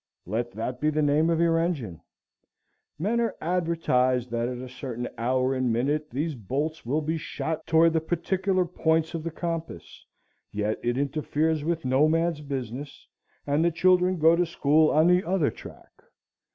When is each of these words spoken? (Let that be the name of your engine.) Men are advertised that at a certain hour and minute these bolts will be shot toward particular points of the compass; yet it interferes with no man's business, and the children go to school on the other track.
(Let 0.25 0.49
that 0.53 0.81
be 0.81 0.89
the 0.89 1.03
name 1.03 1.29
of 1.29 1.39
your 1.39 1.59
engine.) 1.59 2.01
Men 2.97 3.21
are 3.21 3.35
advertised 3.39 4.31
that 4.31 4.49
at 4.49 4.57
a 4.57 4.67
certain 4.67 5.07
hour 5.15 5.53
and 5.53 5.71
minute 5.71 6.09
these 6.09 6.33
bolts 6.33 6.83
will 6.83 7.01
be 7.03 7.19
shot 7.19 7.67
toward 7.67 7.93
particular 8.07 8.65
points 8.65 9.13
of 9.13 9.21
the 9.21 9.29
compass; 9.29 10.03
yet 10.51 10.79
it 10.81 10.97
interferes 10.97 11.63
with 11.63 11.85
no 11.85 12.07
man's 12.07 12.41
business, 12.41 13.07
and 13.45 13.63
the 13.63 13.69
children 13.69 14.17
go 14.17 14.35
to 14.35 14.43
school 14.43 14.89
on 14.89 15.05
the 15.05 15.23
other 15.23 15.51
track. 15.51 15.91